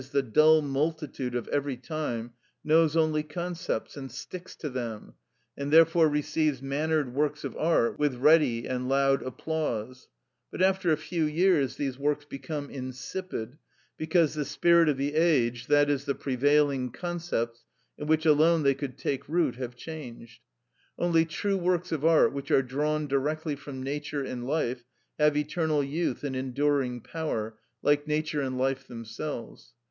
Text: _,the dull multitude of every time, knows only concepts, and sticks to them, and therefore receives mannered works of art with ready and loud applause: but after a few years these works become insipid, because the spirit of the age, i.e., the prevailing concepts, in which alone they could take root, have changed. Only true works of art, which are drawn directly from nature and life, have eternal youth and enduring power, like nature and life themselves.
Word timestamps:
_,the 0.09 0.23
dull 0.23 0.63
multitude 0.63 1.35
of 1.35 1.47
every 1.49 1.77
time, 1.77 2.33
knows 2.63 2.97
only 2.97 3.21
concepts, 3.21 3.95
and 3.95 4.11
sticks 4.11 4.55
to 4.55 4.67
them, 4.67 5.13
and 5.55 5.71
therefore 5.71 6.09
receives 6.09 6.59
mannered 6.59 7.13
works 7.13 7.43
of 7.43 7.55
art 7.55 7.99
with 7.99 8.15
ready 8.15 8.65
and 8.67 8.89
loud 8.89 9.21
applause: 9.21 10.07
but 10.49 10.59
after 10.59 10.91
a 10.91 10.97
few 10.97 11.25
years 11.25 11.75
these 11.75 11.99
works 11.99 12.25
become 12.25 12.67
insipid, 12.71 13.59
because 13.95 14.33
the 14.33 14.43
spirit 14.43 14.89
of 14.89 14.97
the 14.97 15.13
age, 15.13 15.69
i.e., 15.69 15.93
the 15.97 16.15
prevailing 16.15 16.89
concepts, 16.91 17.63
in 17.95 18.07
which 18.07 18.25
alone 18.25 18.63
they 18.63 18.73
could 18.73 18.97
take 18.97 19.29
root, 19.29 19.57
have 19.57 19.75
changed. 19.75 20.41
Only 20.97 21.25
true 21.25 21.57
works 21.57 21.91
of 21.91 22.03
art, 22.03 22.33
which 22.33 22.49
are 22.49 22.63
drawn 22.63 23.05
directly 23.05 23.55
from 23.55 23.83
nature 23.83 24.23
and 24.23 24.47
life, 24.47 24.83
have 25.19 25.37
eternal 25.37 25.83
youth 25.83 26.23
and 26.23 26.35
enduring 26.35 27.01
power, 27.01 27.59
like 27.83 28.07
nature 28.07 28.41
and 28.41 28.57
life 28.57 28.87
themselves. 28.87 29.75